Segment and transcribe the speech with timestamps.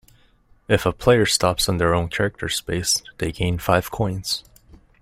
[0.67, 4.43] If a player stops on their own character space, they gain five Coins.